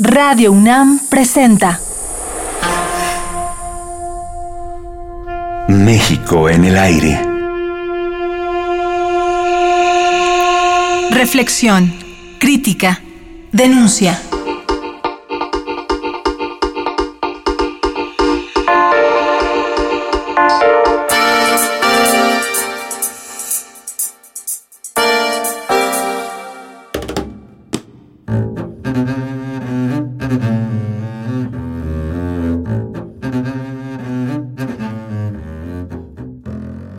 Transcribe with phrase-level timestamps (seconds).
[0.00, 1.80] Radio UNAM presenta
[5.66, 7.20] México en el aire.
[11.10, 11.92] Reflexión,
[12.38, 13.02] crítica,
[13.50, 14.22] denuncia.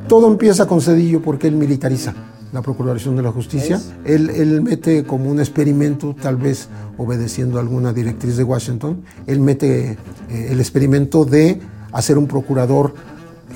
[0.10, 2.16] Todo empieza con Cedillo porque él militariza
[2.52, 3.80] la Procuración de la Justicia.
[4.06, 9.40] Él, él mete como un experimento, tal vez obedeciendo a alguna directriz de Washington, él
[9.40, 12.96] mete eh, el experimento de hacer un procurador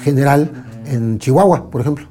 [0.03, 2.05] general en Chihuahua, por ejemplo,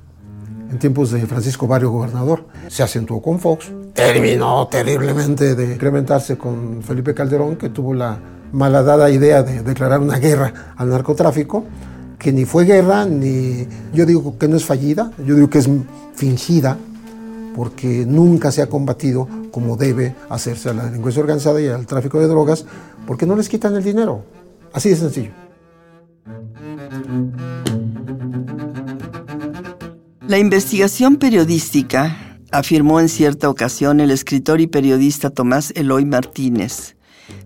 [0.73, 2.45] en tiempos de Francisco Barrio gobernador.
[2.67, 8.19] Se acentuó con Fox, terminó terriblemente de incrementarse con Felipe Calderón, que tuvo la
[8.51, 11.65] malhadada idea de declarar una guerra al narcotráfico
[12.23, 15.69] que ni fue guerra, ni yo digo que no es fallida, yo digo que es
[16.15, 16.79] fingida,
[17.57, 22.21] porque nunca se ha combatido como debe hacerse a la delincuencia organizada y al tráfico
[22.21, 22.65] de drogas,
[23.07, 24.25] porque no les quitan el dinero.
[24.73, 25.33] Así de sencillo.
[30.29, 36.95] La investigación periodística, afirmó en cierta ocasión el escritor y periodista Tomás Eloy Martínez,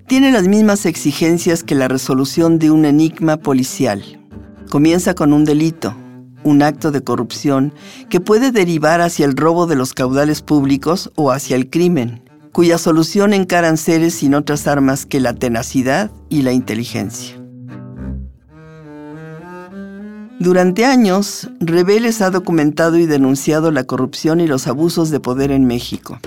[0.06, 4.25] tiene las mismas exigencias que la resolución de un enigma policial.
[4.70, 5.94] Comienza con un delito,
[6.42, 7.72] un acto de corrupción
[8.10, 12.22] que puede derivar hacia el robo de los caudales públicos o hacia el crimen,
[12.52, 17.40] cuya solución encaran seres sin otras armas que la tenacidad y la inteligencia.
[20.40, 25.64] Durante años, Rebeles ha documentado y denunciado la corrupción y los abusos de poder en
[25.64, 26.18] México.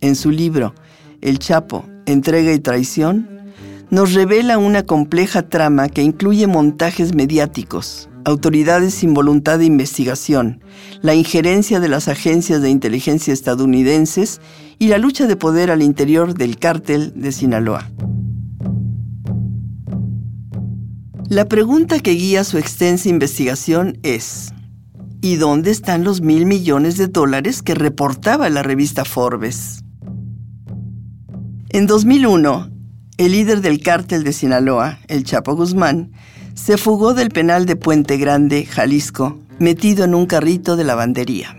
[0.00, 0.74] En su libro,
[1.20, 3.35] El Chapo, Entrega y Traición,
[3.90, 10.60] nos revela una compleja trama que incluye montajes mediáticos, autoridades sin voluntad de investigación,
[11.02, 14.40] la injerencia de las agencias de inteligencia estadounidenses
[14.78, 17.88] y la lucha de poder al interior del cártel de Sinaloa.
[21.28, 24.52] La pregunta que guía su extensa investigación es,
[25.20, 29.82] ¿y dónde están los mil millones de dólares que reportaba la revista Forbes?
[31.70, 32.75] En 2001,
[33.18, 36.12] el líder del cártel de Sinaloa, el Chapo Guzmán,
[36.54, 41.56] se fugó del penal de Puente Grande, Jalisco, metido en un carrito de lavandería.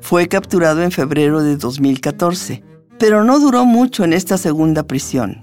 [0.00, 2.62] Fue capturado en febrero de 2014,
[2.98, 5.42] pero no duró mucho en esta segunda prisión.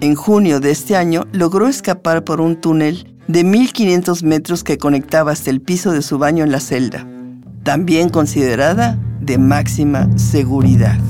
[0.00, 5.32] En junio de este año logró escapar por un túnel de 1500 metros que conectaba
[5.32, 7.06] hasta el piso de su baño en la celda,
[7.62, 11.00] también considerada de máxima seguridad.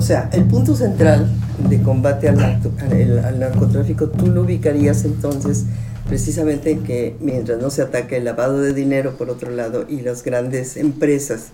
[0.00, 1.30] O sea, el punto central
[1.68, 5.66] de combate al, narcotráfico, tú lo ubicarías entonces
[6.08, 10.00] precisamente en que mientras no se ataque el lavado de dinero por otro lado y
[10.00, 11.48] las grandes empresas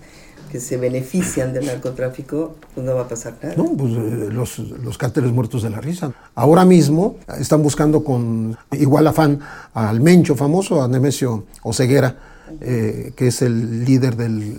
[0.53, 3.57] que se benefician del narcotráfico, pues no va a pasar nada.
[3.57, 6.13] No, pues eh, los, los cárteles muertos de la risa.
[6.37, 9.41] Ahora mismo están buscando con igual afán
[9.75, 12.15] al Mencho famoso, a Nemesio Oseguera,
[12.61, 14.57] eh, que es el líder del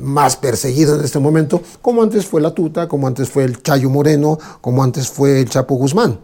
[0.00, 3.90] más perseguido en este momento, como antes fue la Tuta, como antes fue el Chayo
[3.90, 6.18] Moreno, como antes fue el Chapo Guzmán.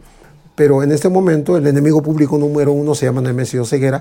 [0.54, 4.00] Pero en este momento el enemigo público número uno se llama Nemesio Ceguera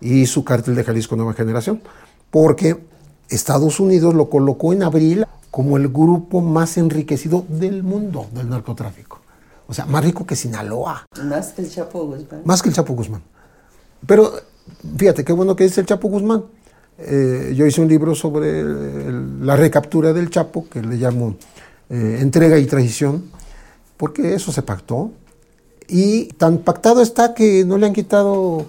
[0.00, 1.80] y su cártel de Jalisco Nueva Generación,
[2.30, 2.76] porque
[3.28, 9.20] Estados Unidos lo colocó en abril como el grupo más enriquecido del mundo del narcotráfico.
[9.68, 11.06] O sea, más rico que Sinaloa.
[11.24, 12.42] Más que el Chapo Guzmán.
[12.44, 13.22] Más que el Chapo Guzmán.
[14.06, 14.32] Pero
[14.96, 16.44] fíjate, qué bueno que dice el Chapo Guzmán.
[16.98, 21.36] Eh, yo hice un libro sobre la recaptura del Chapo, que le llamo
[21.90, 23.24] eh, Entrega y Traición,
[23.96, 25.10] porque eso se pactó.
[25.88, 28.66] Y tan pactado está que no le han quitado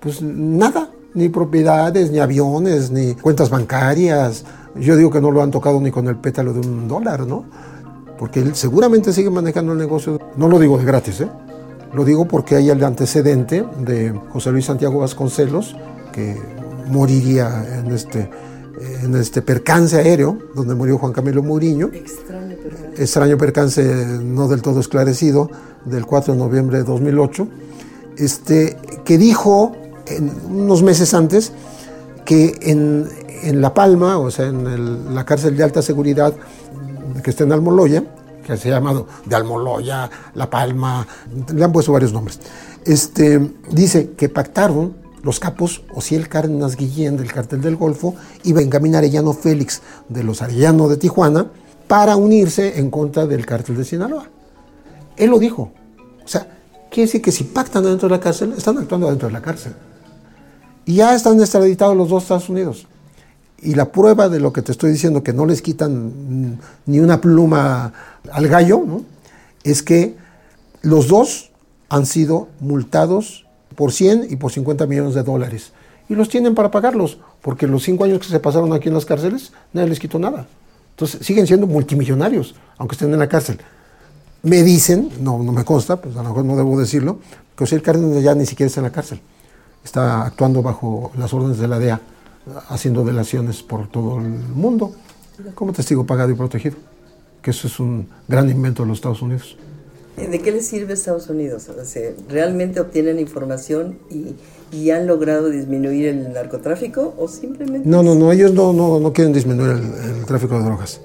[0.00, 4.44] pues nada, ni propiedades, ni aviones, ni cuentas bancarias.
[4.76, 7.44] Yo digo que no lo han tocado ni con el pétalo de un dólar, ¿no?
[8.18, 10.20] Porque él seguramente sigue manejando el negocio.
[10.36, 11.28] No lo digo de gratis, ¿eh?
[11.92, 15.76] Lo digo porque hay el antecedente de José Luis Santiago Vasconcelos,
[16.12, 16.40] que
[16.88, 18.30] moriría en este,
[19.02, 21.90] en este percance aéreo, donde murió Juan Camilo Mourinho.
[21.92, 23.02] Extraño percance.
[23.02, 25.50] Extraño percance no del todo esclarecido,
[25.84, 27.48] del 4 de noviembre de 2008,
[28.16, 29.76] este, que dijo
[30.48, 31.52] unos meses antes
[32.24, 33.06] que en,
[33.42, 36.34] en, La Palma, o sea, en el, la cárcel de alta seguridad
[37.22, 38.04] que está en Almoloya,
[38.42, 41.06] que se ha llamado de Almoloya, La Palma,
[41.54, 42.40] le han puesto varios nombres.
[42.84, 43.40] Este,
[43.70, 49.32] dice que pactaron los capos Ociel Cárdenas Guillén del Cartel del Golfo y Benjamín Arellano
[49.32, 51.46] Félix de los Arellano de Tijuana
[51.86, 54.26] para unirse en contra del cártel de Sinaloa.
[55.16, 55.72] Él lo dijo.
[56.24, 56.46] O sea,
[56.90, 59.74] quiere decir que si pactan dentro de la cárcel, están actuando dentro de la cárcel.
[60.84, 62.86] Y ya están extraditados los dos Estados Unidos.
[63.62, 67.20] Y la prueba de lo que te estoy diciendo, que no les quitan ni una
[67.20, 67.92] pluma
[68.30, 69.04] al gallo, ¿no?
[69.64, 70.16] es que
[70.82, 71.50] los dos
[71.88, 75.72] han sido multados por 100 y por 50 millones de dólares.
[76.08, 79.04] Y los tienen para pagarlos, porque los cinco años que se pasaron aquí en las
[79.04, 80.46] cárceles, nadie les quitó nada.
[80.90, 83.58] Entonces siguen siendo multimillonarios, aunque estén en la cárcel.
[84.42, 87.18] Me dicen, no, no me consta, pues a lo mejor no debo decirlo,
[87.56, 89.20] que José Cárdenas ya ni siquiera está en la cárcel.
[89.84, 92.00] Está actuando bajo las órdenes de la DEA,
[92.68, 94.92] haciendo delaciones por todo el mundo,
[95.54, 96.76] como testigo pagado y protegido.
[97.40, 99.56] Que eso es un gran invento de los Estados Unidos.
[100.16, 101.68] ¿De qué les sirve Estados Unidos?
[102.28, 107.88] ¿Realmente obtienen información y, han logrado disminuir el narcotráfico o simplemente...?
[107.88, 111.00] No, no, no, ellos no, no, no quieren disminuir el, tráfico de drogas.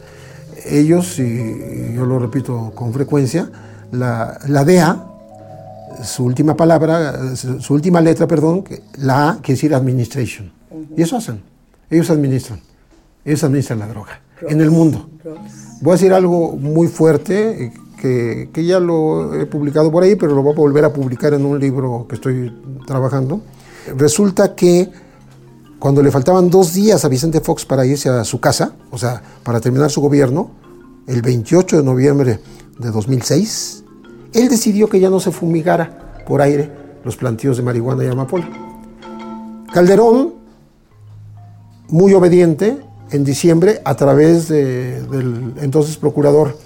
[0.65, 3.49] Ellos, y yo lo repito con frecuencia,
[3.91, 5.05] la, la DEA,
[6.03, 8.63] su última palabra, su, última letra, perdón,
[8.97, 10.56] la A quiere decir administration.
[10.95, 11.41] Y eso hacen.
[11.89, 12.59] Ellos administran.
[13.23, 15.09] Ellos administran la droga en el mundo.
[15.81, 20.43] Voy a decir algo muy fuerte que, ya lo he publicado por ahí, pero lo
[20.43, 22.53] voy a volver a publicar en un libro que estoy
[22.85, 23.41] trabajando.
[23.95, 24.89] Resulta que
[25.79, 29.21] cuando le faltaban dos días a Vicente Fox para irse a su casa, o sea,
[29.43, 30.51] para terminar su gobierno,
[31.07, 32.39] el 28 de noviembre
[32.77, 33.83] de 2006,
[34.33, 36.71] él decidió que ya no se fumigara por aire
[37.03, 38.49] los plantíos de marihuana y amapola.
[39.73, 40.33] Calderón,
[41.89, 42.77] muy obediente,
[43.11, 46.57] en diciembre, a través del entonces procurador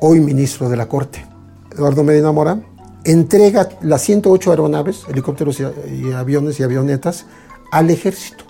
[0.00, 1.24] hoy ministro de la Corte,
[1.72, 2.60] Eduardo Medina Mora,
[3.04, 7.26] entrega las 108 aeronaves, helicópteros y, aviones y avionetas
[7.70, 8.44] al ejército.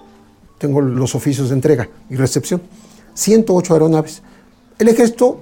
[0.58, 2.62] Tengo los oficios de entrega y recepción.
[3.14, 4.22] 108 aeronaves.
[4.78, 5.38] El ejército,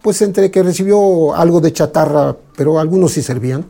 [0.00, 3.66] pues entre que recibió algo de chatarra, pero algunos sí servían,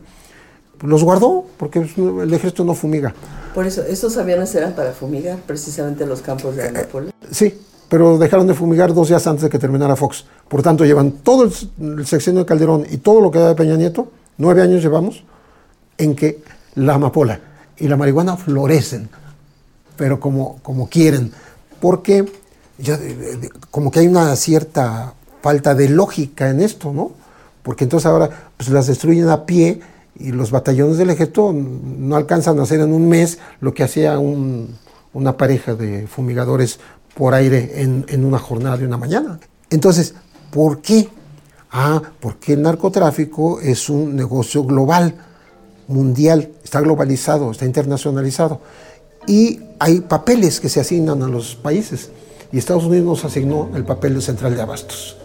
[0.81, 3.13] los guardó porque el ejército no fumiga.
[3.53, 7.11] Por eso, ¿estos aviones eran para fumigar precisamente los campos de Amapola?
[7.31, 7.57] sí,
[7.93, 10.25] pero dejaron de fumigar dos días antes de que terminara Fox.
[10.47, 13.75] Por tanto, llevan todo el, sexenio de Calderón y todo lo que da de Peña
[13.75, 15.23] Nieto, nueve años llevamos,
[15.99, 16.43] en que
[16.73, 17.39] la amapola
[17.77, 19.09] y la marihuana florecen,
[19.95, 21.31] pero como, como quieren,
[21.79, 22.25] porque
[23.69, 27.11] como que hay una cierta falta de lógica en esto, ¿no?
[27.61, 29.81] Porque entonces ahora pues, las destruyen a pie
[30.19, 34.19] y los batallones del ejército no alcanzan a hacer en un mes lo que hacía
[34.19, 36.79] una pareja de fumigadores
[37.15, 39.39] por aire en, una jornada de una mañana.
[39.69, 40.15] Entonces,
[40.51, 41.09] ¿por qué?
[41.71, 45.15] Ah, porque el narcotráfico es un negocio global,
[45.87, 48.61] mundial, está globalizado, está internacionalizado.
[49.27, 52.09] Y hay papeles que se asignan a los países.
[52.51, 55.17] Y Estados Unidos nos asignó el papel de central de abastos.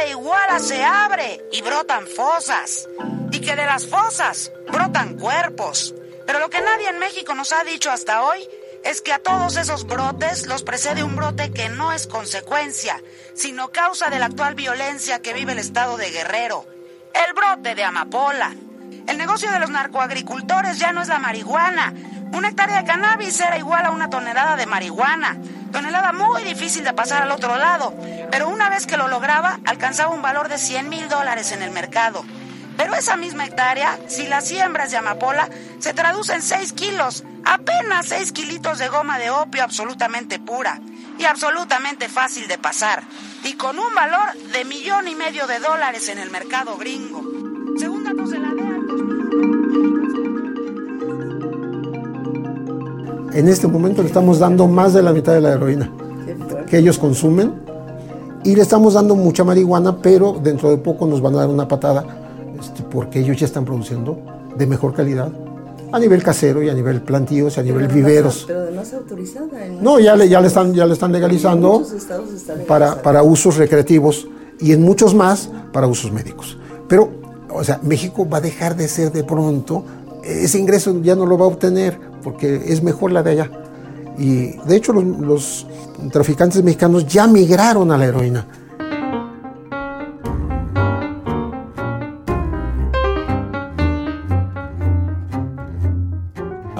[0.00, 2.88] La Iguala se abre y brotan fosas.
[3.32, 5.94] Y que de las fosas brotan cuerpos.
[6.26, 8.48] Pero lo que nadie en México nos ha dicho hasta hoy
[8.82, 13.02] es que a todos esos brotes los precede un brote que no es consecuencia,
[13.34, 16.64] sino causa de la actual violencia que vive el estado de Guerrero.
[17.12, 18.54] El brote de Amapola.
[19.06, 21.92] El negocio de los narcoagricultores ya no es la marihuana.
[22.32, 25.36] Una hectárea de cannabis era igual a una tonelada de marihuana.
[25.72, 27.94] Tonelada muy difícil de pasar al otro lado.
[28.30, 31.70] Pero una vez que lo lograba, alcanzaba un valor de 100 mil dólares en el
[31.70, 32.24] mercado.
[32.76, 35.48] Pero esa misma hectárea, si las siembras de amapola,
[35.80, 40.80] se traduce en 6 kilos, apenas 6 kilitos de goma de opio absolutamente pura
[41.18, 43.02] y absolutamente fácil de pasar,
[43.44, 47.22] y con un valor de millón y medio de dólares en el mercado gringo.
[47.78, 48.69] Según datos de la
[53.40, 55.90] en este momento le estamos dando más de la mitad de la heroína
[56.68, 57.52] que ellos consumen
[58.44, 61.66] y le estamos dando mucha marihuana, pero dentro de poco nos van a dar una
[61.66, 62.04] patada
[62.58, 64.18] este, porque ellos ya están produciendo
[64.56, 65.32] de mejor calidad
[65.92, 68.44] a nivel casero y a nivel plantíos y a nivel viveros.
[68.46, 69.48] pero además autorizada.
[69.80, 71.82] no, ya le, ya le están, ya le están legalizando
[72.68, 74.28] para, para usos recreativos
[74.60, 76.58] y en muchos más para usos médicos.
[76.88, 77.08] Pero,
[77.50, 79.84] o sea, México va a dejar de ser de pronto,
[80.24, 83.50] ese ingreso ya no lo va a obtener porque es mejor la de allá.
[84.18, 85.66] Y de hecho los,
[86.12, 88.46] traficantes mexicanos ya migraron a la heroína.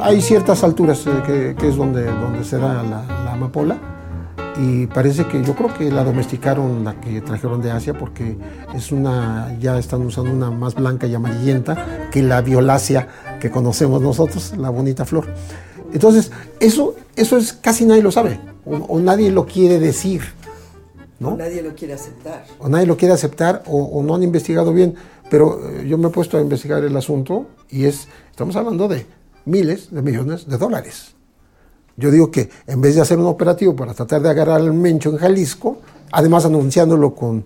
[0.03, 3.79] hay ciertas alturas eh, que, es donde, donde se da la, amapola
[4.57, 8.37] y parece que yo creo que la domesticaron la que trajeron de Asia porque
[8.75, 14.03] es una ya están usando una más blanca y amarillenta que la violácea que conocemos
[14.03, 15.27] nosotros, la bonita flor.
[15.93, 16.31] Entonces,
[16.61, 20.23] eso eso es casi nadie lo sabe o, nadie lo quiere decir.
[21.19, 21.31] ¿no?
[21.31, 22.45] O nadie lo quiere aceptar.
[22.59, 24.95] O nadie lo quiere aceptar o, o no han investigado bien.
[25.31, 29.07] Pero eh, yo me he puesto a investigar el asunto y es, estamos hablando de
[29.45, 31.15] miles de millones de dólares.
[31.97, 35.11] Yo digo que en vez de hacer un operativo para tratar de agarrar al Mencho
[35.11, 35.79] en Jalisco,
[36.13, 37.45] además anunciándolo con,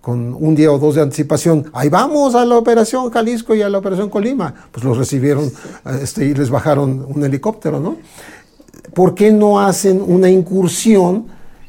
[0.00, 3.68] con un día o dos de anticipación, ahí vamos a la operación Jalisco y a
[3.68, 5.50] la operación Colima, pues los recibieron
[6.00, 7.96] este, y les bajaron un helicóptero, ¿no?
[8.94, 11.26] ¿Por qué no hacen una incursión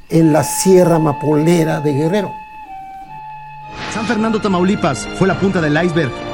[0.09, 2.31] en la Sierra Mapolera de Guerrero?
[3.93, 6.26] San Fernando, Tamaulipas, fue la punta del iceberg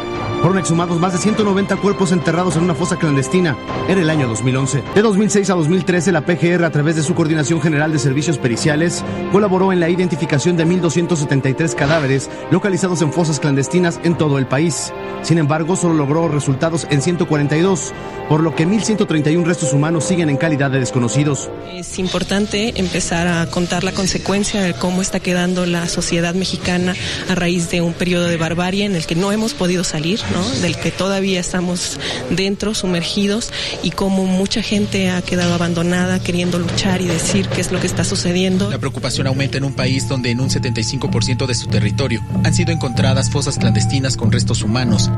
[0.43, 3.55] fueron exhumados más de 190 cuerpos enterrados en una fosa clandestina.
[3.87, 4.83] Era el año 2011.
[4.93, 9.05] De 2006 a 2013, la PGR, a través de su Coordinación General de Servicios Periciales,
[9.31, 14.91] colaboró en la identificación de 1.273 cadáveres localizados en fosas clandestinas en todo el país.
[15.21, 17.93] Sin embargo, solo logró resultados en 142,
[18.27, 21.49] por lo que 1.131 restos humanos siguen en calidad de desconocidos.
[21.71, 26.95] Es importante empezar a contar la consecuencia de cómo está quedando la sociedad mexicana
[27.29, 30.19] a raíz de un periodo de barbarie en el que no hemos podido salir
[30.61, 31.99] del que todavía estamos
[32.29, 37.71] dentro, sumergidos, y como mucha gente ha quedado abandonada queriendo luchar y decir qué es
[37.71, 38.69] lo que está sucediendo.
[38.69, 42.71] La preocupación aumenta en un país donde en un 75% de su territorio han sido
[42.71, 45.09] encontradas fosas clandestinas con restos humanos.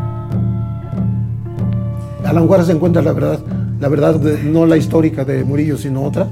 [2.24, 3.40] Alan Juárez encuentra la verdad,
[3.80, 6.28] la verdad no la histórica de Murillo, sino otra,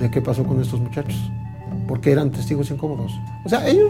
[0.00, 1.16] de qué pasó con estos muchachos,
[1.86, 3.12] porque eran testigos incómodos.
[3.44, 3.88] O sea, ellos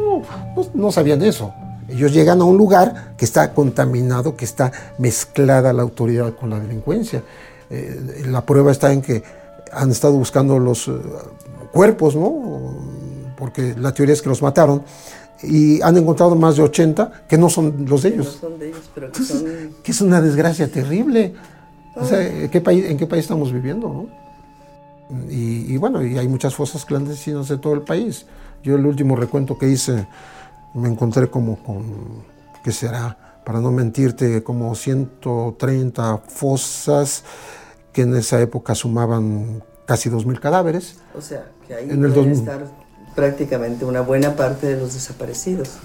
[0.74, 1.52] no sabían eso.
[1.88, 6.60] Ellos llegan a un lugar que está contaminado, que está mezclada la autoridad con la
[6.60, 7.22] delincuencia.
[7.70, 9.22] Eh, la prueba está en que
[9.72, 10.92] han estado buscando los eh,
[11.72, 12.74] cuerpos, ¿no?
[13.36, 14.82] Porque la teoría es que los mataron
[15.42, 18.38] y han encontrado más de 80 que no son los de ellos.
[18.42, 19.44] No son de ellos, pero que son...
[19.82, 21.34] Que es una desgracia terrible.
[21.94, 24.06] O sea, ¿en qué país, en qué país estamos viviendo, no?
[25.30, 28.26] Y, y, bueno, y hay muchas fosas clandestinas de todo el país.
[28.62, 30.06] Yo el último recuento que hice
[30.74, 32.24] me encontré como con,
[32.62, 33.40] ¿qué será?
[33.44, 37.24] Para no mentirte, como 130 fosas
[37.92, 40.96] que en esa época sumaban casi 2.000 cadáveres.
[41.16, 42.66] O sea, que ahí en pueden estar
[43.16, 45.78] prácticamente una buena parte de los desaparecidos.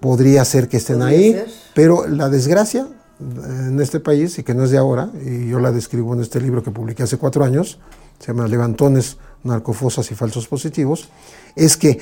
[0.00, 1.42] Podría ser que estén ahí,
[1.74, 2.86] pero la desgracia
[3.18, 6.40] en este país, y que no es de ahora, y yo la describo en este
[6.40, 7.78] libro que publiqué hace cuatro años,
[8.18, 11.08] se llama Levantones, Narcofosas y Falsos Positivos,
[11.56, 11.98] es que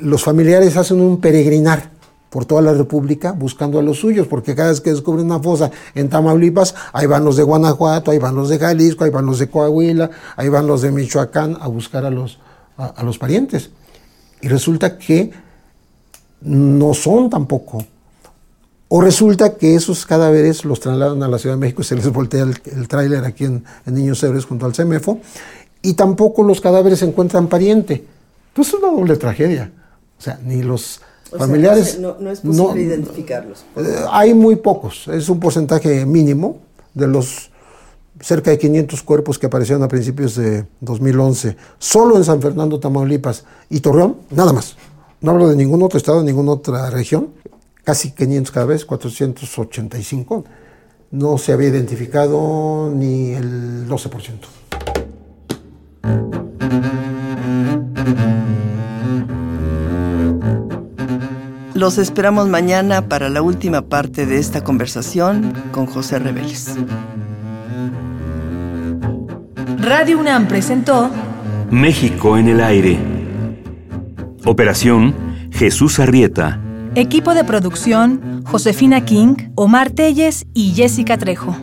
[0.00, 1.94] los familiares hacen un peregrinar
[2.34, 5.70] por toda la República buscando a los suyos, porque cada vez que descubren una fosa
[5.94, 9.38] en Tamaulipas, ahí van los de Guanajuato, ahí van los de Jalisco, ahí van los
[9.38, 12.40] de Coahuila, ahí van los de Michoacán a buscar a los,
[12.76, 13.70] a, los parientes.
[14.40, 15.30] Y resulta que
[16.40, 17.86] no son tampoco.
[18.88, 22.12] O resulta que esos cadáveres los trasladan a la Ciudad de México y se les
[22.12, 25.20] voltea el, tráiler aquí en, en, Niños Héroes junto al CEMEFO,
[25.82, 28.04] y tampoco los cadáveres encuentran pariente.
[28.52, 29.70] Pues es una doble tragedia.
[30.18, 31.00] O sea, ni los
[31.36, 31.98] familiares...
[31.98, 33.64] no, es posible identificarlos.
[33.76, 36.58] Eh, hay muy pocos, es un porcentaje mínimo
[36.94, 37.50] de los
[38.20, 43.44] cerca de 500 cuerpos que aparecieron a principios de 2011, solo en San Fernando, Tamaulipas
[43.68, 44.76] y Torreón, nada más.
[45.20, 47.30] No hablo de ningún otro estado, ninguna otra región.
[47.82, 50.44] Casi 500 cada vez, 485.
[51.10, 54.64] No se había identificado ni el 12%.
[61.74, 66.76] Los esperamos mañana para la última parte de esta conversación con José Reveles.
[69.78, 71.10] Radio UNAM presentó
[71.70, 72.96] México en el aire.
[74.44, 75.14] Operación
[75.50, 76.60] Jesús Arrieta.
[76.94, 81.56] Equipo de producción Josefina King, Omar Telles y Jessica Trejo.